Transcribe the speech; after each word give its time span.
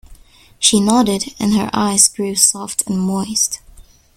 She 0.57 0.79
nodded, 0.79 1.35
and 1.37 1.53
her 1.53 1.69
eyes 1.73 2.09
grew 2.09 2.33
soft 2.33 2.81
and 2.87 2.99
moist. 2.99 3.59